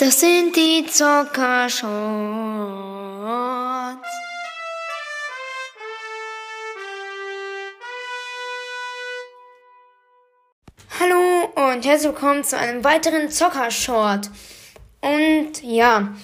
Das 0.00 0.20
sind 0.20 0.54
die 0.54 0.86
Zuckershorts. 0.86 1.82
Hallo 11.00 11.46
und 11.56 11.84
herzlich 11.84 12.12
willkommen 12.12 12.44
zu 12.44 12.56
einem 12.56 12.84
weiteren 12.84 13.28
Zockershort. 13.28 14.30
Und 15.00 15.64
ja, 15.64 16.14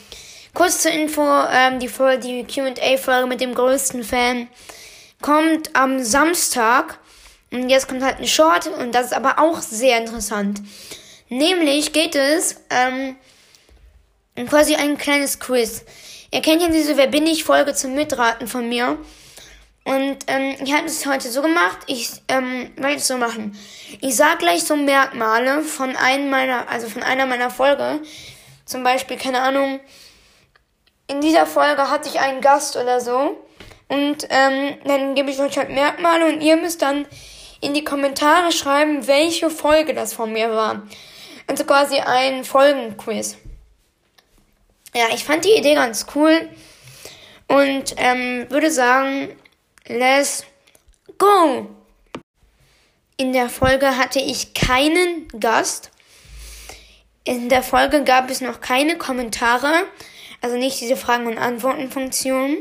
kurz 0.53 0.83
zur 0.83 0.93
Info, 0.93 1.27
ähm, 1.51 1.81
die, 1.81 1.89
Folge, 1.89 2.21
die 2.21 2.47
Q&A-Folge 2.47 3.27
mit 3.27 3.41
dem 3.41 3.57
größten 3.57 4.05
Fan 4.05 4.47
kommt 5.21 5.75
am 5.75 6.01
Samstag. 6.01 7.01
Und 7.51 7.71
jetzt 7.71 7.89
kommt 7.89 8.05
halt 8.05 8.21
ein 8.21 8.29
Short 8.29 8.69
und 8.69 8.95
das 8.95 9.07
ist 9.07 9.15
aber 9.15 9.41
auch 9.41 9.61
sehr 9.61 9.99
interessant. 9.99 10.63
Nämlich 11.29 11.93
geht 11.93 12.15
es 12.15 12.61
ähm, 12.71 13.17
quasi 14.49 14.75
ein 14.75 14.99
kleines 14.99 15.39
Quiz. 15.39 15.85
Ihr 16.31 16.43
kennt 16.43 16.63
ja 16.63 16.69
diese 16.69 16.97
Wer 16.97 17.07
bin 17.07 17.27
ich 17.27 17.45
Folge 17.45 17.75
zum 17.75 17.95
Mitraten 17.95 18.49
von 18.49 18.69
mir. 18.69 18.99
Und 19.85 20.19
ähm, 20.29 20.57
ich 20.63 20.73
habe 20.73 20.87
es 20.87 21.07
heute 21.07 21.31
so 21.31 21.43
gemacht. 21.43 21.79
Ich 21.87 22.11
ähm, 22.29 22.71
werde 22.77 22.97
es 22.97 23.07
so 23.07 23.19
machen. 23.19 23.57
Ich 24.01 24.17
sage 24.17 24.39
gleich 24.39 24.65
so 24.65 24.77
Merkmale 24.77 25.63
von 25.63 25.95
einem 25.95 26.31
meiner, 26.31 26.69
also 26.69 26.89
von 26.89 27.03
einer 27.03 27.27
meiner 27.27 27.51
Folge. 27.51 28.01
Zum 28.65 28.83
Beispiel, 28.83 29.19
keine 29.19 29.43
Ahnung, 29.43 29.79
in 31.07 31.21
dieser 31.21 31.45
Folge 31.45 31.91
hatte 31.91 32.09
ich 32.09 32.19
einen 32.19 32.41
Gast 32.41 32.77
oder 32.77 33.01
so. 33.01 33.39
Und 33.89 34.27
ähm, 34.31 34.79
dann 34.85 35.15
gebe 35.15 35.31
ich 35.31 35.39
euch 35.39 35.57
halt 35.59 35.69
Merkmale 35.69 36.27
und 36.27 36.41
ihr 36.41 36.57
müsst 36.57 36.81
dann 36.81 37.07
in 37.61 37.75
die 37.75 37.85
Kommentare 37.85 38.53
schreiben, 38.53 39.07
welche 39.07 39.51
Folge 39.51 39.95
das 39.95 40.15
von 40.15 40.33
mir 40.33 40.51
war. 40.51 40.83
Also 41.47 41.65
quasi 41.65 41.99
ein 41.99 42.45
Folgenquiz. 42.45 43.37
Ja, 44.97 45.07
ich 45.13 45.25
fand 45.25 45.45
die 45.45 45.57
Idee 45.57 45.75
ganz 45.75 46.07
cool 46.15 46.49
und 47.49 47.95
ähm, 47.97 48.47
würde 48.49 48.71
sagen, 48.71 49.37
let's 49.89 50.45
go! 51.19 51.69
In 53.17 53.33
der 53.33 53.49
Folge 53.49 53.97
hatte 53.97 54.21
ich 54.21 54.55
keinen 54.55 55.27
Gast. 55.41 55.91
In 57.25 57.49
der 57.49 57.65
Folge 57.65 58.05
gab 58.05 58.31
es 58.31 58.41
noch 58.41 58.61
keine 58.61 58.97
Kommentare, 58.97 59.87
also 60.41 60.57
nicht 60.57 60.81
diese 60.81 60.97
Fragen- 60.97 61.27
und 61.27 61.39
Antworten-Funktion. 61.39 62.59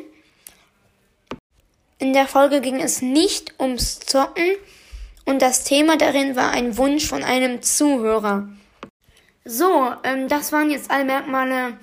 In 2.00 2.14
der 2.14 2.28
Folge 2.28 2.62
ging 2.62 2.82
es 2.82 3.04
nicht 3.04 3.54
ums 3.60 4.00
Zocken 4.00 4.56
und 5.26 5.44
das 5.44 5.66
Thema 5.66 5.98
darin 5.98 6.36
war 6.36 6.50
ein 6.50 6.78
Wunsch 6.78 7.08
von 7.08 7.24
einem 7.24 7.62
Zuhörer. 7.62 8.48
So, 9.46 9.94
ähm, 10.04 10.28
das 10.30 10.52
waren 10.52 10.72
jetzt 10.72 10.90
alle 10.90 11.06
Merkmale 11.06 11.78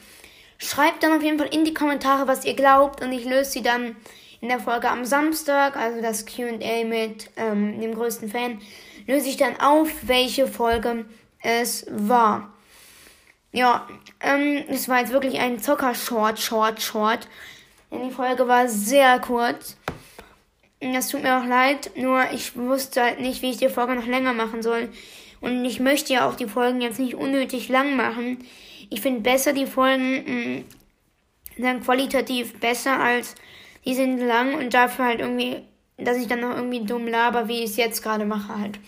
Schreibt 0.63 1.03
dann 1.03 1.17
auf 1.17 1.23
jeden 1.23 1.39
Fall 1.39 1.49
in 1.53 1.65
die 1.65 1.73
Kommentare, 1.73 2.29
was 2.29 2.45
ihr 2.45 2.55
glaubt 2.55 3.03
und 3.03 3.13
ich 3.13 3.25
löse 3.25 3.51
sie 3.51 3.63
dann 3.63 3.97
in 4.43 4.49
der 4.49 4.61
Folge 4.61 4.91
am 4.91 5.07
Samstag, 5.07 5.75
also 5.77 6.03
das 6.03 6.27
QA 6.27 6.85
mit 6.85 7.31
ähm, 7.37 7.81
dem 7.81 7.95
größten 7.95 8.31
Fan, 8.31 8.61
löse 9.07 9.29
ich 9.29 9.39
dann 9.39 9.59
auf, 9.59 9.89
welche 10.03 10.47
Folge 10.47 11.07
es 11.43 11.87
war. 11.91 12.53
Ja, 13.53 13.89
ähm, 14.21 14.63
es 14.69 14.89
war 14.89 15.01
jetzt 15.01 15.13
wirklich 15.13 15.41
ein 15.41 15.61
Zocker-Short, 15.61 16.39
Short, 16.39 16.83
Short. 16.83 17.27
Denn 17.91 18.09
die 18.09 18.15
Folge 18.15 18.47
war 18.47 18.69
sehr 18.69 19.19
kurz. 19.19 19.77
Das 20.81 21.09
tut 21.09 21.23
mir 21.23 21.39
auch 21.39 21.47
leid, 21.47 21.91
nur 21.97 22.31
ich 22.33 22.55
wusste 22.57 23.03
halt 23.03 23.21
nicht, 23.21 23.43
wie 23.43 23.51
ich 23.51 23.57
die 23.57 23.69
Folge 23.69 23.95
noch 23.95 24.07
länger 24.07 24.35
machen 24.35 24.63
soll. 24.63 24.91
Und 25.41 25.65
ich 25.65 25.81
möchte 25.81 26.13
ja 26.13 26.29
auch 26.29 26.35
die 26.35 26.47
Folgen 26.47 26.81
jetzt 26.81 26.99
nicht 26.99 27.15
unnötig 27.15 27.69
lang 27.69 27.97
machen. 27.97 28.39
Ich 28.91 29.01
finde 29.01 29.21
besser 29.21 29.53
die 29.53 29.67
Folgen 29.67 30.13
mh, 30.13 30.59
mm, 30.59 30.65
dann 31.59 31.83
qualitativ 31.83 32.59
besser 32.61 32.99
als 32.99 33.35
die 33.85 33.95
sind 33.95 34.19
lang 34.19 34.55
und 34.55 34.75
dafür 34.75 35.07
halt 35.07 35.21
irgendwie, 35.21 35.63
dass 35.97 36.19
ich 36.19 36.27
dann 36.27 36.41
noch 36.41 36.55
irgendwie 36.55 36.85
dumm 36.85 37.07
laber, 37.07 37.49
wie 37.49 37.65
ich 37.65 37.71
es 37.71 37.77
jetzt 37.77 38.03
gerade 38.03 38.25
mache 38.25 38.59
halt. 38.59 38.79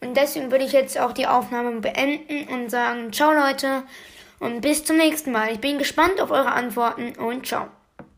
Und 0.00 0.16
deswegen 0.16 0.50
würde 0.50 0.64
ich 0.64 0.72
jetzt 0.72 0.98
auch 0.98 1.12
die 1.12 1.26
Aufnahme 1.26 1.80
beenden 1.80 2.48
und 2.48 2.70
sagen, 2.70 3.12
ciao 3.12 3.32
Leute 3.32 3.82
und 4.38 4.60
bis 4.60 4.84
zum 4.84 4.96
nächsten 4.96 5.32
Mal. 5.32 5.52
Ich 5.52 5.60
bin 5.60 5.78
gespannt 5.78 6.20
auf 6.20 6.30
eure 6.30 6.52
Antworten 6.52 7.18
und 7.18 7.46
ciao. 7.46 7.68